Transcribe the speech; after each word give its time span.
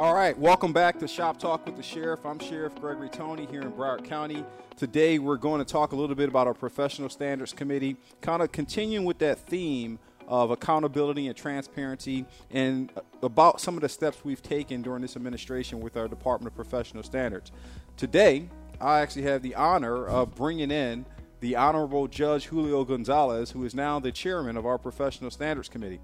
All 0.00 0.14
right, 0.14 0.36
welcome 0.38 0.72
back 0.72 0.98
to 1.00 1.06
Shop 1.06 1.38
Talk 1.38 1.66
with 1.66 1.76
the 1.76 1.82
Sheriff. 1.82 2.24
I'm 2.24 2.38
Sheriff 2.38 2.74
Gregory 2.76 3.10
Tony 3.10 3.44
here 3.44 3.60
in 3.60 3.70
Broward 3.70 4.02
County. 4.02 4.46
Today 4.74 5.18
we're 5.18 5.36
going 5.36 5.58
to 5.58 5.64
talk 5.70 5.92
a 5.92 5.94
little 5.94 6.16
bit 6.16 6.30
about 6.30 6.46
our 6.46 6.54
Professional 6.54 7.10
Standards 7.10 7.52
Committee, 7.52 7.98
kind 8.22 8.40
of 8.40 8.50
continuing 8.50 9.04
with 9.04 9.18
that 9.18 9.38
theme 9.40 9.98
of 10.26 10.52
accountability 10.52 11.26
and 11.26 11.36
transparency 11.36 12.24
and 12.50 12.90
about 13.22 13.60
some 13.60 13.74
of 13.74 13.82
the 13.82 13.90
steps 13.90 14.24
we've 14.24 14.42
taken 14.42 14.80
during 14.80 15.02
this 15.02 15.16
administration 15.16 15.80
with 15.80 15.98
our 15.98 16.08
Department 16.08 16.50
of 16.50 16.56
Professional 16.56 17.02
Standards. 17.02 17.52
Today, 17.98 18.48
I 18.80 19.00
actually 19.00 19.24
have 19.24 19.42
the 19.42 19.54
honor 19.54 20.06
of 20.06 20.34
bringing 20.34 20.70
in 20.70 21.04
the 21.40 21.56
Honorable 21.56 22.08
Judge 22.08 22.46
Julio 22.46 22.84
Gonzalez, 22.86 23.50
who 23.50 23.66
is 23.66 23.74
now 23.74 24.00
the 24.00 24.12
chairman 24.12 24.56
of 24.56 24.64
our 24.64 24.78
Professional 24.78 25.30
Standards 25.30 25.68
Committee. 25.68 26.00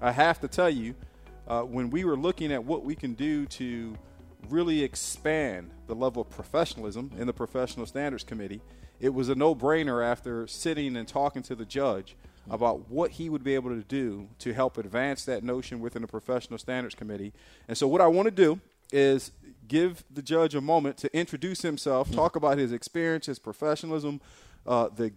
I 0.00 0.12
have 0.12 0.40
to 0.42 0.46
tell 0.46 0.70
you, 0.70 0.94
uh, 1.50 1.62
when 1.62 1.90
we 1.90 2.04
were 2.04 2.16
looking 2.16 2.52
at 2.52 2.64
what 2.64 2.84
we 2.84 2.94
can 2.94 3.12
do 3.14 3.44
to 3.44 3.96
really 4.48 4.84
expand 4.84 5.68
the 5.88 5.94
level 5.94 6.22
of 6.22 6.30
professionalism 6.30 7.10
in 7.18 7.26
the 7.26 7.32
Professional 7.32 7.86
Standards 7.86 8.22
Committee, 8.22 8.62
it 9.00 9.12
was 9.12 9.28
a 9.28 9.34
no 9.34 9.56
brainer 9.56 10.04
after 10.04 10.46
sitting 10.46 10.96
and 10.96 11.08
talking 11.08 11.42
to 11.42 11.56
the 11.56 11.64
judge 11.64 12.16
about 12.48 12.88
what 12.88 13.10
he 13.12 13.28
would 13.28 13.42
be 13.42 13.56
able 13.56 13.70
to 13.70 13.82
do 13.82 14.28
to 14.38 14.54
help 14.54 14.78
advance 14.78 15.24
that 15.24 15.42
notion 15.42 15.80
within 15.80 16.02
the 16.02 16.08
Professional 16.08 16.58
Standards 16.58 16.94
Committee. 16.94 17.32
And 17.66 17.76
so, 17.76 17.88
what 17.88 18.00
I 18.00 18.06
want 18.06 18.26
to 18.26 18.30
do 18.30 18.60
is 18.92 19.32
give 19.66 20.04
the 20.08 20.22
judge 20.22 20.54
a 20.54 20.60
moment 20.60 20.98
to 20.98 21.16
introduce 21.16 21.62
himself, 21.62 22.12
talk 22.12 22.36
about 22.36 22.58
his 22.58 22.70
experience, 22.72 23.26
his 23.26 23.40
professionalism, 23.40 24.20
uh, 24.66 24.88
the 24.94 25.12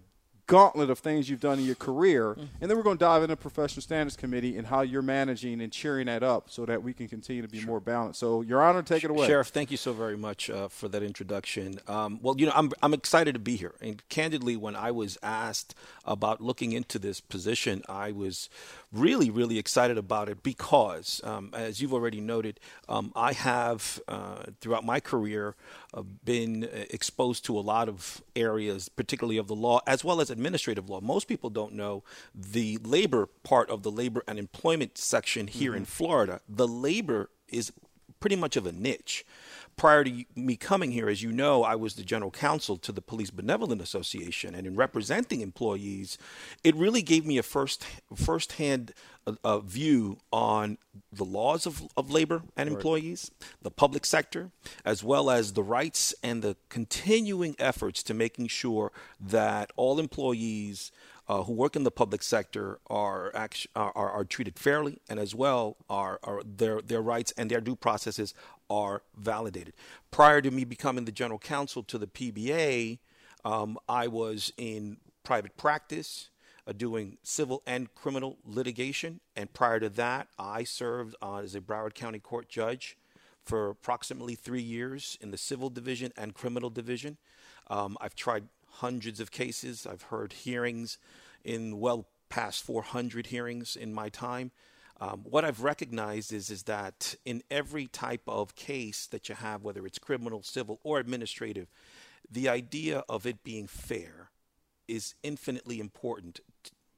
gauntlet 0.48 0.90
of 0.90 1.00
things 1.00 1.30
you've 1.30 1.40
done 1.40 1.60
in 1.60 1.66
your 1.66 1.76
career, 1.76 2.32
mm-hmm. 2.32 2.42
and 2.60 2.70
then 2.70 2.78
we're 2.78 2.84
going 2.84 2.98
to 2.98 3.04
dive 3.04 3.24
into 3.24 3.36
professional 3.36 3.82
standards 3.82 4.16
committee 4.16 4.58
and 4.58 4.68
how 4.68 4.82
you're 4.82 5.02
managing 5.02 5.62
and 5.62 5.72
cheering 5.72 6.08
that 6.08 6.24
up 6.24 6.50
so 6.50 6.66
that 6.66 6.84
we 6.84 6.94
can 6.94 7.08
continue 7.08 7.42
to 7.42 7.48
be 7.48 7.60
sure. 7.60 7.68
more 7.68 7.80
balanced. 7.80 8.20
So, 8.20 8.42
Your 8.42 8.62
Honor, 8.62 8.82
take 8.82 9.04
it 9.04 9.10
away, 9.10 9.28
Sheriff. 9.28 9.48
Thank 9.48 9.72
you 9.72 9.78
so 9.78 9.94
very 9.94 10.18
much 10.18 10.50
uh, 10.50 10.68
for 10.68 10.88
that 10.90 11.04
introduction. 11.04 11.80
Um, 11.88 12.20
well, 12.22 12.36
you 12.38 12.46
know, 12.46 12.54
I'm 12.56 12.72
I'm 12.82 12.94
excited 12.94 13.34
to 13.34 13.40
be 13.40 13.56
here, 13.56 13.76
and 13.82 14.08
candidly, 14.10 14.58
when 14.58 14.76
I 14.76 14.92
was 14.92 15.18
asked 15.24 15.76
about 16.06 16.42
looking 16.42 16.74
into 16.74 17.00
this 17.00 17.22
position, 17.22 17.84
I 17.88 18.12
was 18.12 18.50
really, 18.94 19.30
really 19.30 19.58
excited 19.58 19.98
about 19.98 20.30
it 20.30 20.44
because, 20.44 21.20
um, 21.24 21.50
as 21.54 21.82
you've 21.82 21.94
already 21.94 22.22
noted, 22.22 22.60
um, 22.88 23.12
I 23.16 23.34
have 23.34 24.00
uh, 24.08 24.44
throughout 24.62 24.86
my 24.86 25.00
career 25.00 25.56
uh, 25.94 26.04
been 26.24 26.70
exposed 26.90 27.44
to 27.46 27.58
a 27.58 27.62
lot 27.62 27.90
of 27.90 28.24
areas, 28.36 28.90
particularly 28.90 29.38
of 29.38 29.48
the 29.48 29.56
law 29.56 29.82
as 29.88 30.04
well 30.04 30.22
as 30.22 30.30
administrative 30.30 30.90
law. 30.90 31.02
Most 31.02 31.28
people 31.28 31.50
don't 31.50 31.74
know 31.74 32.04
the 32.34 32.78
labor 32.84 33.28
part 33.44 33.70
of 33.70 33.84
the 33.84 33.92
labor 33.92 34.24
and 34.28 34.38
employment 34.38 34.98
section 34.98 35.48
here 35.48 35.72
mm-hmm. 35.72 35.80
in 35.80 35.86
Florida. 35.86 36.42
The 36.48 36.68
labor 36.68 37.30
is 37.48 37.74
pretty 38.20 38.36
much 38.36 38.56
of 38.56 38.66
a 38.66 38.72
niche 38.72 39.26
prior 39.76 40.04
to 40.04 40.26
me 40.36 40.56
coming 40.56 40.92
here, 40.92 41.10
as 41.10 41.22
you 41.22 41.32
know, 41.32 41.64
I 41.64 41.76
was 41.76 41.96
the 41.96 42.04
general 42.04 42.32
counsel 42.32 42.78
to 42.78 42.92
the 42.92 43.02
Police 43.02 43.30
Benevolent 43.30 43.82
Association, 43.82 44.56
and 44.56 44.68
in 44.68 44.76
representing 44.76 45.42
employees, 45.42 46.18
it 46.64 46.76
really 46.76 47.02
gave 47.02 47.26
me 47.26 47.38
a 47.38 47.44
first 47.44 47.86
firsthand 48.16 48.94
uh, 49.26 49.34
uh, 49.44 49.60
view 49.60 50.18
on 50.32 50.78
the 51.12 51.26
laws 51.26 51.66
of, 51.66 51.84
of 51.96 52.12
labor 52.12 52.44
and 52.56 52.70
right. 52.70 52.76
employees, 52.76 53.32
the 53.62 53.72
public 53.72 54.06
sector, 54.06 54.52
as 54.86 55.04
well 55.04 55.30
as 55.30 55.54
the 55.54 55.64
rights 55.64 56.14
and 56.24 56.42
the 56.42 56.56
continuing 56.70 57.56
efforts 57.60 58.04
to 58.04 58.14
making 58.14 58.48
sure 58.48 58.92
that 59.20 59.72
all 59.76 60.00
employees 60.00 60.92
uh, 61.28 61.44
who 61.44 61.54
work 61.54 61.76
in 61.76 61.84
the 61.84 61.92
public 61.92 62.22
sector 62.22 62.80
are, 62.88 63.32
act- 63.36 63.68
are, 63.76 63.92
are, 63.96 64.26
treated 64.26 64.60
fairly 64.60 65.00
and 65.10 65.20
as 65.20 65.34
well 65.34 65.78
are, 65.90 66.20
are 66.24 66.42
their, 66.46 66.82
their 66.82 67.02
rights 67.02 67.34
and 67.38 67.50
their 67.50 67.62
due 67.62 67.76
processes 67.76 68.34
are 68.70 69.04
validated. 69.16 69.74
Prior 70.12 70.42
to 70.42 70.52
me 70.52 70.64
becoming 70.66 71.06
the 71.06 71.12
general 71.12 71.40
counsel 71.40 71.84
to 71.84 71.98
the 71.98 72.08
PBA, 72.08 73.00
um, 73.46 73.78
I 73.88 74.08
was 74.08 74.52
in 74.58 74.98
private 75.24 75.56
practice. 75.58 76.30
Uh, 76.66 76.72
doing 76.72 77.18
civil 77.24 77.62
and 77.68 77.94
criminal 77.94 78.38
litigation. 78.46 79.20
And 79.36 79.52
prior 79.52 79.82
to 79.82 79.90
that, 79.90 80.30
I 80.40 80.64
served 80.64 81.14
uh, 81.22 81.40
as 81.40 81.56
a 81.56 81.60
Broward 81.60 81.94
County 81.94 82.20
Court 82.20 82.48
judge 82.48 82.98
for 83.44 83.70
approximately 83.70 84.36
three 84.36 84.62
years 84.62 85.18
in 85.20 85.32
the 85.32 85.38
civil 85.38 85.70
division 85.70 86.14
and 86.16 86.34
criminal 86.34 86.70
division. 86.70 87.18
Um, 87.70 87.98
I've 88.00 88.16
tried 88.16 88.46
hundreds 88.78 89.20
of 89.20 89.32
cases. 89.32 89.88
I've 89.90 90.04
heard 90.04 90.34
hearings 90.34 90.98
in 91.44 91.80
well 91.80 92.08
past 92.30 92.64
400 92.64 93.28
hearings 93.28 93.76
in 93.76 93.94
my 93.94 94.10
time. 94.10 94.52
Um, 95.00 95.24
what 95.24 95.44
I've 95.44 95.62
recognized 95.62 96.32
is 96.32 96.50
is 96.50 96.64
that 96.64 97.16
in 97.26 97.44
every 97.52 97.88
type 97.88 98.24
of 98.28 98.56
case 98.56 99.06
that 99.08 99.28
you 99.30 99.36
have, 99.36 99.64
whether 99.64 99.86
it's 99.86 100.00
criminal, 100.00 100.44
civil, 100.44 100.80
or 100.84 101.00
administrative, 101.00 101.68
the 102.30 102.48
idea 102.50 103.04
of 103.10 103.26
it 103.26 103.44
being 103.44 103.68
fair 103.68 104.30
is 104.88 105.16
infinitely 105.24 105.80
important 105.80 106.40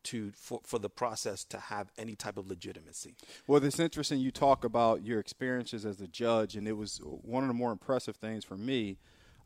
to 0.03 0.31
for, 0.35 0.61
for 0.63 0.79
the 0.79 0.89
process 0.89 1.43
to 1.45 1.57
have 1.57 1.91
any 1.97 2.15
type 2.15 2.37
of 2.37 2.47
legitimacy. 2.47 3.15
Well, 3.47 3.63
it's 3.63 3.79
interesting 3.79 4.19
you 4.19 4.31
talk 4.31 4.63
about 4.63 5.03
your 5.03 5.19
experiences 5.19 5.85
as 5.85 5.99
a 5.99 6.07
judge, 6.07 6.55
and 6.55 6.67
it 6.67 6.73
was 6.77 7.01
one 7.03 7.43
of 7.43 7.47
the 7.47 7.53
more 7.53 7.71
impressive 7.71 8.15
things 8.15 8.45
for 8.45 8.55
me 8.57 8.97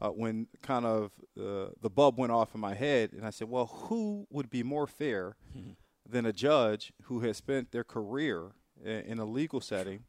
uh, 0.02 0.10
when 0.10 0.48
kind 0.62 0.86
of 0.86 1.12
uh, 1.38 1.72
the 1.82 1.90
bulb 1.90 2.18
went 2.18 2.32
off 2.32 2.56
in 2.56 2.62
my 2.62 2.74
head, 2.74 3.12
and 3.14 3.26
I 3.26 3.30
said, 3.30 3.50
well, 3.50 3.66
who 3.66 4.28
would 4.30 4.50
be 4.50 4.64
more 4.64 4.88
fair? 4.88 5.36
Mm-hmm 5.58 5.72
than 6.12 6.26
a 6.26 6.34
judge 6.34 6.92
who 7.04 7.20
has 7.20 7.38
spent 7.38 7.72
their 7.72 7.84
career 7.84 8.52
in 8.84 9.20
a 9.20 9.26
legal 9.26 9.62
setting 9.62 10.04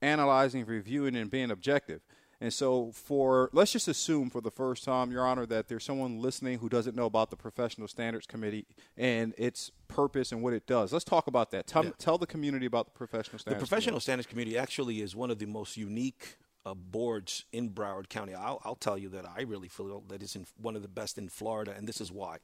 analyzing, 0.00 0.66
reviewing, 0.66 1.14
and 1.14 1.30
being 1.30 1.50
objective. 1.50 2.02
And 2.40 2.52
so, 2.52 2.90
for 2.92 3.50
let's 3.52 3.70
just 3.70 3.86
assume 3.86 4.28
for 4.28 4.40
the 4.40 4.50
first 4.50 4.82
time, 4.82 5.12
Your 5.12 5.24
Honor, 5.24 5.46
that 5.46 5.68
there's 5.68 5.84
someone 5.84 6.20
listening 6.20 6.58
who 6.58 6.68
doesn't 6.68 6.96
know 6.96 7.06
about 7.06 7.30
the 7.30 7.36
Professional 7.36 7.86
Standards 7.86 8.26
Committee 8.26 8.66
and 8.96 9.32
its 9.38 9.70
purpose 9.86 10.32
and 10.32 10.42
what 10.42 10.52
it 10.52 10.66
does. 10.66 10.92
Let's 10.92 11.04
talk 11.04 11.28
about 11.28 11.52
that. 11.52 11.68
Tell, 11.68 11.84
yeah. 11.84 11.90
tell 11.98 12.18
the 12.18 12.26
community 12.26 12.66
about 12.66 12.86
the 12.86 12.90
Professional 12.90 13.38
Standards. 13.38 13.62
The 13.62 13.68
Professional 13.68 13.92
Committee. 13.92 14.02
Standards 14.02 14.26
Committee 14.26 14.58
actually 14.58 15.02
is 15.02 15.14
one 15.14 15.30
of 15.30 15.38
the 15.38 15.46
most 15.46 15.76
unique 15.76 16.36
uh, 16.64 16.74
boards 16.74 17.44
in 17.52 17.70
Broward 17.70 18.08
County. 18.08 18.34
I'll, 18.34 18.60
I'll, 18.64 18.76
tell 18.76 18.96
you 18.96 19.08
that 19.10 19.24
I 19.26 19.42
really 19.42 19.68
feel 19.68 20.02
that 20.08 20.22
it's 20.22 20.36
in 20.36 20.46
one 20.60 20.76
of 20.76 20.82
the 20.82 20.88
best 20.88 21.18
in 21.18 21.28
Florida, 21.28 21.74
and 21.76 21.86
this 21.86 22.00
is 22.00 22.12
why. 22.12 22.38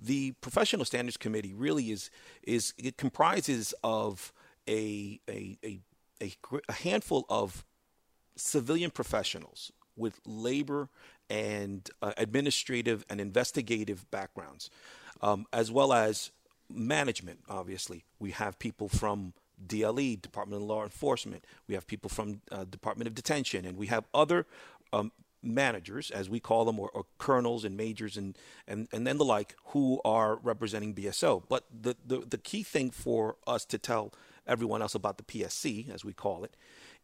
The 0.00 0.32
Professional 0.40 0.84
Standards 0.84 1.16
Committee 1.16 1.52
really 1.52 1.90
is 1.90 2.10
is 2.42 2.74
it 2.78 2.96
comprises 2.96 3.74
of 3.82 4.32
a 4.68 5.20
a 5.28 5.58
a, 5.64 5.80
a, 6.22 6.32
a 6.68 6.72
handful 6.72 7.26
of 7.28 7.64
civilian 8.36 8.90
professionals 8.90 9.72
with 9.96 10.20
labor 10.26 10.88
and 11.30 11.88
uh, 12.02 12.12
administrative 12.16 13.04
and 13.08 13.20
investigative 13.20 14.10
backgrounds, 14.10 14.70
um, 15.20 15.46
as 15.52 15.70
well 15.70 15.92
as 15.92 16.30
management. 16.70 17.40
Obviously, 17.48 18.04
we 18.18 18.32
have 18.32 18.58
people 18.58 18.88
from 18.88 19.34
DLE, 19.66 20.16
Department 20.16 20.62
of 20.62 20.68
Law 20.68 20.82
Enforcement. 20.82 21.44
We 21.68 21.74
have 21.74 21.86
people 21.86 22.08
from 22.08 22.40
uh, 22.50 22.64
Department 22.64 23.08
of 23.08 23.14
Detention, 23.14 23.64
and 23.64 23.76
we 23.76 23.86
have 23.88 24.04
other 24.12 24.46
um, 24.92 25.12
managers, 25.42 26.10
as 26.10 26.28
we 26.28 26.40
call 26.40 26.64
them, 26.64 26.80
or, 26.80 26.90
or, 26.90 27.04
colonels 27.18 27.64
and 27.64 27.76
majors 27.76 28.16
and, 28.16 28.36
and, 28.66 28.88
and 28.92 29.06
then 29.06 29.18
the 29.18 29.24
like, 29.24 29.56
who 29.66 30.00
are 30.04 30.36
representing 30.36 30.94
BSO. 30.94 31.42
But 31.48 31.64
the, 31.70 31.96
the, 32.06 32.18
the 32.20 32.38
key 32.38 32.62
thing 32.62 32.90
for 32.90 33.36
us 33.46 33.64
to 33.66 33.78
tell 33.78 34.12
everyone 34.46 34.82
else 34.82 34.94
about 34.94 35.16
the 35.16 35.24
PSC, 35.24 35.92
as 35.92 36.04
we 36.04 36.12
call 36.12 36.44
it, 36.44 36.56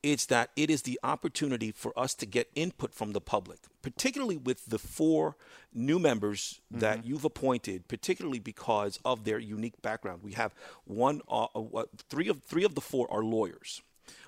it's 0.02 0.26
that 0.26 0.50
it 0.56 0.70
is 0.70 0.82
the 0.82 0.98
opportunity 1.02 1.70
for 1.72 1.98
us 1.98 2.14
to 2.14 2.26
get 2.26 2.50
input 2.54 2.94
from 2.94 3.12
the 3.12 3.20
public, 3.20 3.58
particularly 3.82 4.36
with 4.36 4.66
the 4.66 4.78
four 4.78 5.36
new 5.74 5.98
members 5.98 6.60
mm-hmm. 6.72 6.80
that 6.80 7.04
you've 7.04 7.24
appointed, 7.24 7.86
particularly 7.88 8.38
because 8.38 8.98
of 9.04 9.24
their 9.24 9.38
unique 9.38 9.80
background. 9.82 10.22
We 10.22 10.32
have 10.32 10.54
one, 10.84 11.20
uh, 11.28 11.44
uh, 11.54 11.84
three 12.08 12.28
of 12.28 12.42
three 12.44 12.64
of 12.64 12.74
the 12.74 12.80
four 12.80 13.12
are 13.12 13.22
lawyers. 13.22 13.82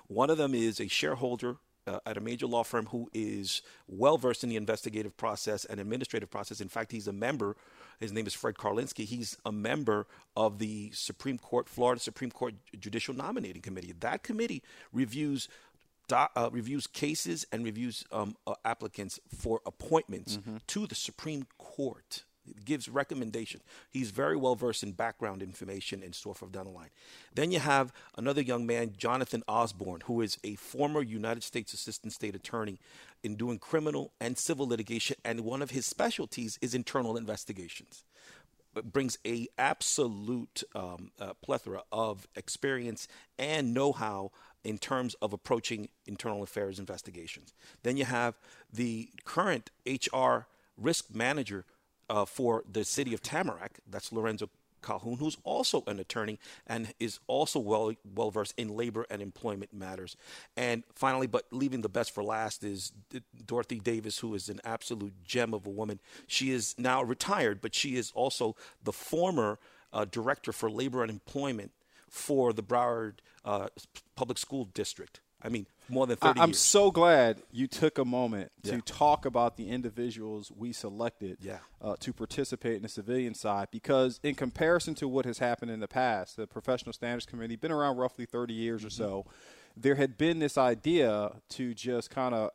One 0.07 0.29
of 0.29 0.37
them 0.37 0.53
is 0.53 0.79
a 0.79 0.87
shareholder 0.87 1.57
uh, 1.87 1.99
at 2.05 2.17
a 2.17 2.21
major 2.21 2.47
law 2.47 2.63
firm 2.63 2.87
who 2.87 3.09
is 3.13 3.61
well 3.87 4.17
versed 4.17 4.43
in 4.43 4.49
the 4.49 4.55
investigative 4.55 5.15
process 5.17 5.65
and 5.65 5.79
administrative 5.79 6.29
process. 6.29 6.61
In 6.61 6.69
fact, 6.69 6.91
he's 6.91 7.07
a 7.07 7.13
member. 7.13 7.55
His 7.99 8.11
name 8.11 8.27
is 8.27 8.33
Fred 8.33 8.55
Karlinski. 8.55 9.05
He's 9.05 9.37
a 9.45 9.51
member 9.51 10.07
of 10.35 10.59
the 10.59 10.91
Supreme 10.93 11.37
Court, 11.37 11.69
Florida 11.69 12.01
Supreme 12.01 12.31
Court 12.31 12.55
Judicial 12.79 13.13
Nominating 13.13 13.61
Committee. 13.61 13.93
That 13.99 14.23
committee 14.23 14.63
reviews 14.91 15.47
uh, 16.11 16.49
reviews 16.51 16.85
cases 16.85 17.45
and 17.51 17.63
reviews 17.63 18.03
um, 18.11 18.35
uh, 18.45 18.55
applicants 18.65 19.19
for 19.35 19.61
appointments 19.65 20.37
mm-hmm. 20.37 20.57
to 20.67 20.85
the 20.85 20.95
Supreme 20.95 21.47
Court 21.57 22.23
gives 22.65 22.89
recommendation. 22.89 23.61
He's 23.89 24.11
very 24.11 24.35
well 24.35 24.55
versed 24.55 24.83
in 24.83 24.91
background 24.91 25.41
information 25.41 26.03
and 26.03 26.13
so 26.13 26.33
forth 26.33 26.51
down 26.51 26.65
the 26.65 26.71
line. 26.71 26.89
Then 27.33 27.51
you 27.51 27.59
have 27.59 27.93
another 28.17 28.41
young 28.41 28.65
man, 28.65 28.93
Jonathan 28.97 29.43
Osborne, 29.47 30.01
who 30.05 30.21
is 30.21 30.37
a 30.43 30.55
former 30.55 31.01
United 31.01 31.43
States 31.43 31.73
Assistant 31.73 32.13
State 32.13 32.35
Attorney 32.35 32.79
in 33.23 33.35
doing 33.35 33.59
criminal 33.59 34.11
and 34.19 34.37
civil 34.37 34.67
litigation, 34.67 35.17
and 35.23 35.41
one 35.41 35.61
of 35.61 35.71
his 35.71 35.85
specialties 35.85 36.59
is 36.61 36.75
internal 36.75 37.17
investigations. 37.17 38.03
It 38.75 38.91
brings 38.91 39.17
a 39.25 39.47
absolute 39.57 40.63
um, 40.73 41.11
uh, 41.19 41.33
plethora 41.41 41.83
of 41.91 42.27
experience 42.35 43.07
and 43.37 43.73
know-how 43.73 44.31
in 44.63 44.77
terms 44.77 45.13
of 45.15 45.33
approaching 45.33 45.89
internal 46.05 46.41
affairs 46.41 46.79
investigations. 46.79 47.53
Then 47.83 47.97
you 47.97 48.05
have 48.05 48.35
the 48.71 49.09
current 49.25 49.69
HR 49.85 50.47
risk 50.77 51.13
manager 51.13 51.65
uh, 52.13 52.25
for 52.25 52.63
the 52.71 52.83
city 52.83 53.11
of 53.15 53.23
Tamarac, 53.23 53.79
that's 53.89 54.11
Lorenzo 54.11 54.47
Calhoun, 54.83 55.17
who's 55.17 55.37
also 55.43 55.83
an 55.87 55.99
attorney 55.99 56.37
and 56.67 56.93
is 56.99 57.19
also 57.25 57.57
well 57.57 57.91
well 58.13 58.29
versed 58.29 58.53
in 58.55 58.69
labor 58.69 59.07
and 59.09 59.19
employment 59.19 59.73
matters. 59.73 60.15
And 60.55 60.83
finally, 60.93 61.25
but 61.25 61.45
leaving 61.51 61.81
the 61.81 61.89
best 61.89 62.13
for 62.13 62.23
last 62.23 62.63
is 62.63 62.91
Dorothy 63.47 63.79
Davis, 63.79 64.19
who 64.19 64.35
is 64.35 64.47
an 64.47 64.61
absolute 64.63 65.23
gem 65.23 65.55
of 65.55 65.65
a 65.65 65.71
woman. 65.71 65.99
She 66.27 66.51
is 66.51 66.75
now 66.77 67.01
retired, 67.01 67.61
but 67.61 67.73
she 67.73 67.95
is 67.95 68.11
also 68.13 68.55
the 68.83 68.93
former 68.93 69.57
uh, 69.91 70.05
director 70.05 70.51
for 70.51 70.69
labor 70.69 71.01
and 71.01 71.09
employment 71.09 71.71
for 72.09 72.53
the 72.53 72.61
Broward 72.61 73.13
uh, 73.43 73.69
Public 74.15 74.37
School 74.37 74.65
District. 74.65 75.19
I 75.43 75.49
mean, 75.49 75.65
more 75.89 76.07
than 76.07 76.15
30 76.17 76.39
I'm 76.39 76.49
years. 76.49 76.59
so 76.59 76.89
glad 76.89 77.41
you 77.51 77.67
took 77.67 77.97
a 77.97 78.05
moment 78.05 78.51
Yeah. 78.63 78.75
to 78.75 78.81
talk 78.81 79.25
about 79.25 79.57
the 79.57 79.69
individuals 79.69 80.51
we 80.55 80.71
selected 80.71 81.37
Yeah. 81.41 81.59
uh, 81.81 81.95
to 81.99 82.13
participate 82.13 82.77
in 82.77 82.83
the 82.83 82.87
civilian 82.89 83.33
side 83.35 83.67
because, 83.71 84.19
in 84.23 84.35
comparison 84.35 84.95
to 84.95 85.07
what 85.07 85.25
has 85.25 85.39
happened 85.39 85.71
in 85.71 85.81
the 85.81 85.87
past, 85.87 86.37
the 86.37 86.47
Professional 86.47 86.93
Standards 86.93 87.25
Committee 87.25 87.57
been 87.57 87.71
around 87.71 87.97
roughly 87.97 88.25
30 88.25 88.53
years 88.53 88.83
or 88.83 88.87
Mm-hmm. 88.87 89.03
so. 89.03 89.25
There 89.75 89.95
had 89.95 90.17
been 90.17 90.39
this 90.39 90.57
idea 90.57 91.33
to 91.49 91.73
just 91.73 92.09
kind 92.09 92.33
of 92.35 92.51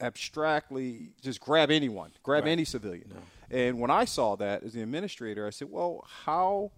abstractly 0.00 1.12
just 1.22 1.40
grab 1.40 1.70
anyone, 1.70 2.12
grab 2.22 2.44
Right. 2.44 2.50
any 2.52 2.64
civilian. 2.64 3.12
And 3.50 3.78
when 3.80 3.90
I 3.90 4.04
saw 4.04 4.36
that 4.36 4.62
as 4.62 4.72
the 4.72 4.82
administrator, 4.82 5.46
I 5.46 5.50
said, 5.50 5.70
well, 5.70 6.04
how 6.24 6.72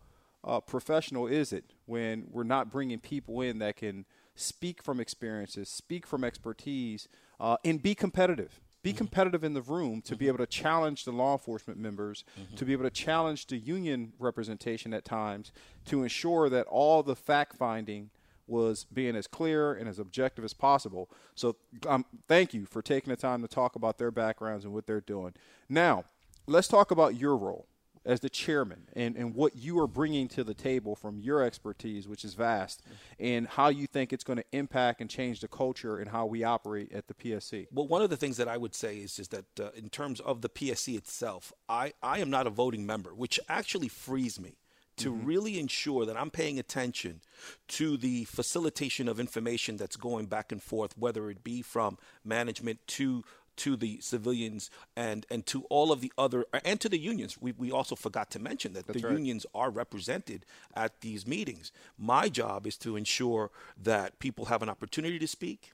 uh, 0.45 0.61
professional 0.61 1.27
is 1.27 1.53
it 1.53 1.65
when 1.87 2.27
we're 2.31 2.43
not 2.45 2.71
bringing 2.71 2.99
people 2.99 3.41
in 3.41 3.59
that 3.61 3.77
can 3.77 4.05
speak 4.35 4.83
from 4.83 5.01
experiences, 5.01 5.69
speak 5.69 6.07
from 6.07 6.25
expertise, 6.25 7.09
uh, 7.41 7.57
and 7.65 7.83
be 7.83 7.95
competitive? 7.95 8.61
Be 8.83 8.93
competitive 8.93 9.43
in 9.43 9.55
the 9.55 9.63
room 9.63 10.01
to 10.03 10.15
be 10.15 10.29
able 10.29 10.39
to 10.39 10.47
challenge 10.47 11.05
the 11.05 11.11
law 11.11 11.33
enforcement 11.33 11.81
members, 11.81 12.23
to 12.55 12.65
be 12.65 12.73
able 12.73 12.85
to 12.85 12.91
challenge 12.91 13.49
the 13.49 13.57
union 13.57 14.13
representation 14.21 14.95
at 14.95 15.05
times, 15.05 15.51
to 15.87 16.05
ensure 16.05 16.49
that 16.49 16.69
all 16.69 17.03
the 17.03 17.17
fact 17.17 17.57
finding 17.57 18.11
was 18.47 18.85
being 18.85 19.17
as 19.17 19.27
clear 19.27 19.73
and 19.73 19.89
as 19.89 19.99
objective 19.99 20.45
as 20.45 20.55
possible. 20.55 21.11
So, 21.35 21.57
um, 21.89 22.05
thank 22.29 22.55
you 22.55 22.65
for 22.65 22.81
taking 22.81 23.11
the 23.11 23.17
time 23.17 23.43
to 23.43 23.49
talk 23.49 23.75
about 23.75 23.99
their 23.99 24.13
backgrounds 24.13 24.65
and 24.65 24.73
what 24.73 24.87
they're 24.87 25.01
doing. 25.01 25.35
Now, 25.69 26.05
let's 26.47 26.69
talk 26.69 26.93
about 26.93 27.17
your 27.17 27.37
role 27.37 27.67
as 28.07 28.21
the 28.21 28.31
chairman 28.31 28.89
and, 28.95 29.17
and 29.17 29.35
what 29.35 29.57
you 29.57 29.79
are 29.81 29.87
bringing 29.87 30.29
to 30.29 30.45
the 30.45 30.55
table 30.55 30.95
from 30.95 31.19
your 31.19 31.43
expertise, 31.43 32.09
which 32.09 32.25
is 32.25 32.35
vast, 32.35 32.83
and 33.19 33.47
how 33.49 33.69
you 33.69 33.87
think 33.87 34.13
it's 34.13 34.25
going 34.25 34.39
to 34.39 34.45
impact 34.53 35.01
and 35.01 35.11
change 35.11 35.41
the 35.41 35.49
culture 35.49 35.99
and 35.99 36.11
how 36.11 36.25
we 36.25 36.45
operate 36.45 36.93
at 36.93 37.09
the 37.09 37.15
PSC. 37.15 37.67
Well, 37.73 37.89
one 37.89 38.03
of 38.03 38.11
the 38.11 38.17
things 38.17 38.37
that 38.37 38.49
I 38.49 38.57
would 38.57 38.75
say 38.75 38.99
is, 38.99 39.19
is 39.19 39.29
that 39.29 39.61
uh, 39.61 39.71
in 39.77 39.91
terms 39.91 40.21
of 40.21 40.41
the 40.41 40.49
PSC 40.49 40.97
itself, 40.97 41.53
I, 41.69 41.93
I 42.03 42.21
am 42.21 42.31
not 42.31 42.47
a 42.47 42.51
voting 42.51 42.87
member, 42.87 43.15
which 43.15 43.41
actually 43.49 43.89
frees 43.89 44.41
me 44.41 44.57
to 44.97 45.11
really 45.11 45.59
ensure 45.61 46.07
that 46.07 46.17
I'm 46.17 46.31
paying 46.31 46.59
attention 46.59 47.21
to 47.69 47.99
the 47.99 48.25
facilitation 48.25 49.09
of 49.09 49.21
information 49.21 49.77
that's 49.77 49.97
going 49.97 50.27
back 50.27 50.53
and 50.53 50.63
forth, 50.63 50.97
whether 50.97 51.29
it 51.31 51.45
be 51.45 51.61
from 51.61 51.99
management 52.25 52.79
to 52.89 53.23
to 53.57 53.77
the 53.77 54.01
civilians 54.01 54.71
and 54.97 55.27
and 55.31 55.47
to 55.47 55.65
all 55.65 55.93
of 55.93 56.01
the 56.01 56.13
other 56.17 56.47
and 56.65 56.81
to 56.81 56.89
the 56.89 56.99
unions. 56.99 57.41
We 57.41 57.53
we 57.53 57.71
also 57.71 57.97
forgot 57.97 58.31
to 58.33 58.39
mention 58.39 58.73
that 58.75 58.87
the 58.87 58.99
right. 59.01 59.13
unions 59.13 59.47
are 59.55 59.71
represented 59.71 60.45
at 60.75 61.01
these 61.01 61.27
meetings. 61.27 61.73
My 61.99 62.29
job 62.29 62.67
is 62.67 62.77
to 62.79 62.97
ensure 62.97 63.51
that 63.83 64.19
people 64.19 64.47
have 64.47 64.63
an 64.63 64.69
opportunity 64.69 65.19
to 65.19 65.29
speak, 65.29 65.73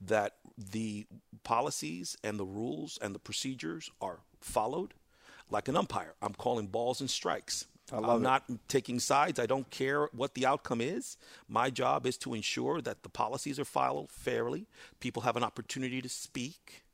that 0.00 0.36
the 0.56 1.06
policies 1.44 2.16
and 2.22 2.38
the 2.38 2.44
rules 2.44 2.98
and 3.02 3.14
the 3.14 3.18
procedures 3.18 3.90
are 4.00 4.20
followed. 4.40 4.94
Like 5.50 5.68
an 5.68 5.76
umpire, 5.76 6.14
I'm 6.22 6.32
calling 6.32 6.66
balls 6.66 7.00
and 7.00 7.10
strikes. 7.10 7.66
I 7.92 7.96
I'm 7.96 8.20
it. 8.20 8.20
not 8.20 8.44
taking 8.68 8.98
sides. 8.98 9.38
I 9.38 9.46
don't 9.46 9.68
care 9.70 10.08
what 10.12 10.34
the 10.34 10.46
outcome 10.46 10.80
is. 10.80 11.16
My 11.48 11.68
job 11.70 12.06
is 12.06 12.16
to 12.18 12.34
ensure 12.34 12.80
that 12.80 13.02
the 13.02 13.08
policies 13.08 13.58
are 13.58 13.64
followed 13.64 14.10
fairly. 14.10 14.66
People 15.00 15.22
have 15.22 15.36
an 15.36 15.44
opportunity 15.44 16.00
to 16.00 16.08
speak 16.08 16.84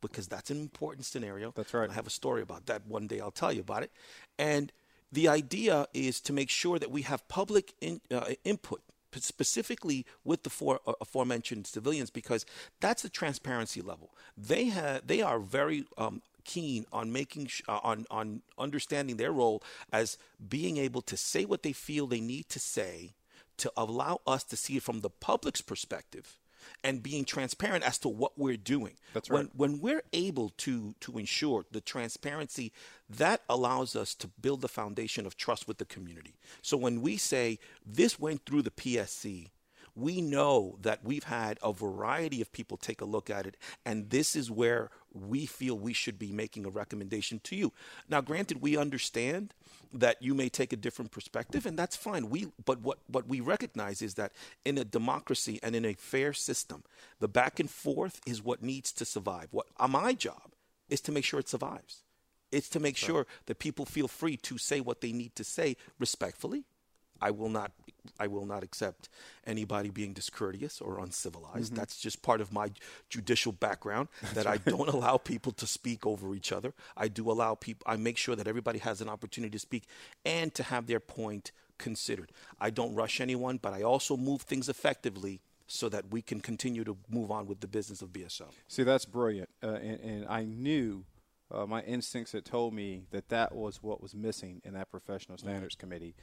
because 0.00 0.28
that's 0.28 0.50
an 0.50 0.60
important 0.60 1.06
scenario. 1.06 1.52
That's 1.54 1.74
right. 1.74 1.90
I 1.90 1.94
have 1.94 2.06
a 2.06 2.10
story 2.10 2.42
about 2.42 2.66
that 2.66 2.86
one 2.86 3.06
day. 3.06 3.20
I'll 3.20 3.30
tell 3.30 3.52
you 3.52 3.60
about 3.60 3.82
it. 3.82 3.92
And 4.38 4.72
the 5.10 5.28
idea 5.28 5.86
is 5.94 6.20
to 6.22 6.32
make 6.32 6.50
sure 6.50 6.78
that 6.78 6.90
we 6.90 7.02
have 7.02 7.26
public 7.28 7.74
in, 7.80 8.00
uh, 8.10 8.32
input 8.44 8.82
specifically 9.14 10.04
with 10.24 10.42
the 10.42 10.50
four, 10.50 10.80
uh, 10.86 10.92
aforementioned 11.00 11.66
civilians 11.66 12.10
because 12.10 12.44
that's 12.80 13.02
the 13.02 13.08
transparency 13.08 13.80
level. 13.80 14.10
They 14.36 14.66
have 14.66 15.06
they 15.06 15.22
are 15.22 15.38
very 15.38 15.84
um, 15.96 16.22
keen 16.44 16.86
on 16.92 17.12
making 17.12 17.46
sh- 17.46 17.62
uh, 17.68 17.80
on 17.82 18.06
on 18.10 18.42
understanding 18.58 19.16
their 19.16 19.32
role 19.32 19.62
as 19.92 20.18
being 20.48 20.76
able 20.76 21.02
to 21.02 21.16
say 21.16 21.44
what 21.44 21.62
they 21.62 21.72
feel 21.72 22.06
they 22.06 22.20
need 22.20 22.48
to 22.50 22.58
say 22.58 23.14
to 23.58 23.72
allow 23.76 24.20
us 24.26 24.44
to 24.44 24.56
see 24.56 24.76
it 24.76 24.82
from 24.82 25.00
the 25.00 25.10
public's 25.10 25.60
perspective 25.60 26.38
and 26.84 27.02
being 27.02 27.24
transparent 27.24 27.84
as 27.84 27.98
to 27.98 28.08
what 28.08 28.38
we're 28.38 28.56
doing. 28.56 28.94
That's 29.14 29.30
right. 29.30 29.48
When 29.54 29.70
when 29.70 29.80
we're 29.80 30.02
able 30.12 30.50
to 30.58 30.94
to 31.00 31.18
ensure 31.18 31.64
the 31.70 31.80
transparency 31.80 32.72
that 33.08 33.42
allows 33.48 33.96
us 33.96 34.14
to 34.14 34.28
build 34.40 34.60
the 34.60 34.68
foundation 34.68 35.26
of 35.26 35.36
trust 35.36 35.66
with 35.66 35.78
the 35.78 35.84
community 35.84 36.34
so 36.62 36.76
when 36.76 37.00
we 37.00 37.16
say 37.16 37.58
this 37.86 38.18
went 38.18 38.44
through 38.44 38.62
the 38.62 38.70
psc 38.70 39.48
we 39.98 40.20
know 40.20 40.78
that 40.82 41.04
we've 41.04 41.24
had 41.24 41.58
a 41.62 41.72
variety 41.72 42.40
of 42.40 42.52
people 42.52 42.76
take 42.76 43.00
a 43.00 43.04
look 43.04 43.28
at 43.28 43.46
it 43.46 43.56
and 43.84 44.10
this 44.10 44.36
is 44.36 44.50
where 44.50 44.90
we 45.12 45.46
feel 45.46 45.76
we 45.76 45.92
should 45.92 46.18
be 46.18 46.30
making 46.30 46.64
a 46.64 46.70
recommendation 46.70 47.40
to 47.44 47.56
you. 47.56 47.72
Now 48.08 48.20
granted 48.20 48.62
we 48.62 48.76
understand 48.76 49.54
that 49.92 50.22
you 50.22 50.34
may 50.34 50.48
take 50.48 50.72
a 50.72 50.76
different 50.76 51.10
perspective 51.10 51.66
and 51.66 51.78
that's 51.78 51.96
fine. 51.96 52.30
We 52.30 52.48
but 52.64 52.80
what 52.80 52.98
what 53.06 53.26
we 53.26 53.40
recognize 53.40 54.02
is 54.02 54.14
that 54.14 54.32
in 54.64 54.78
a 54.78 54.84
democracy 54.84 55.58
and 55.62 55.74
in 55.74 55.84
a 55.84 55.94
fair 55.94 56.32
system 56.32 56.84
the 57.18 57.28
back 57.28 57.58
and 57.58 57.70
forth 57.70 58.20
is 58.26 58.42
what 58.42 58.62
needs 58.62 58.92
to 58.92 59.04
survive. 59.04 59.48
What 59.50 59.66
uh, 59.78 59.88
my 59.88 60.14
job 60.14 60.52
is 60.88 61.00
to 61.02 61.12
make 61.12 61.24
sure 61.24 61.40
it 61.40 61.48
survives. 61.48 62.02
It's 62.50 62.68
to 62.70 62.80
make 62.80 62.96
sure 62.96 63.26
that 63.44 63.58
people 63.58 63.84
feel 63.84 64.08
free 64.08 64.38
to 64.38 64.56
say 64.56 64.80
what 64.80 65.02
they 65.02 65.12
need 65.12 65.36
to 65.36 65.44
say 65.44 65.76
respectfully 65.98 66.64
I 67.20 67.30
will 67.30 67.48
not 67.48 67.72
I 68.18 68.26
will 68.26 68.46
not 68.46 68.62
accept 68.62 69.08
anybody 69.46 69.90
being 69.90 70.12
discourteous 70.14 70.80
or 70.80 70.98
uncivilized. 70.98 71.74
That's 71.74 72.00
just 72.00 72.22
part 72.22 72.40
of 72.40 72.52
my 72.52 72.70
judicial 73.10 73.52
background 73.52 74.08
that 74.34 74.46
I 74.46 74.56
don't 74.56 74.88
allow 74.88 75.18
people 75.18 75.52
to 75.52 75.66
speak 75.66 76.06
over 76.06 76.34
each 76.34 76.52
other. 76.52 76.72
I 76.96 77.08
do 77.08 77.30
allow 77.30 77.54
people 77.54 77.84
I 77.86 77.96
make 77.96 78.16
sure 78.16 78.36
that 78.36 78.46
everybody 78.46 78.78
has 78.78 79.00
an 79.00 79.08
opportunity 79.08 79.52
to 79.52 79.58
speak 79.58 79.84
and 80.24 80.54
to 80.54 80.62
have 80.62 80.86
their 80.86 81.00
point 81.00 81.52
considered. 81.78 82.32
I 82.60 82.70
don't 82.70 82.94
rush 82.94 83.20
anyone, 83.20 83.58
but 83.58 83.72
I 83.72 83.82
also 83.82 84.16
move 84.16 84.42
things 84.42 84.68
effectively 84.68 85.40
so 85.68 85.88
that 85.90 86.10
we 86.10 86.22
can 86.22 86.40
continue 86.40 86.82
to 86.82 86.96
move 87.08 87.30
on 87.30 87.46
with 87.46 87.60
the 87.60 87.68
business 87.68 88.02
of 88.02 88.08
BSO. 88.08 88.46
See, 88.68 88.82
that's 88.82 89.04
brilliant. 89.04 89.50
Uh, 89.62 89.74
and, 89.74 90.00
and 90.00 90.26
I 90.26 90.44
knew 90.44 91.04
uh, 91.50 91.66
my 91.66 91.82
instincts 91.82 92.32
had 92.32 92.44
told 92.44 92.74
me 92.74 93.04
that 93.10 93.28
that 93.28 93.54
was 93.54 93.82
what 93.82 94.02
was 94.02 94.14
missing 94.14 94.60
in 94.64 94.74
that 94.74 94.90
professional 94.90 95.38
standards 95.38 95.74
committee. 95.74 96.14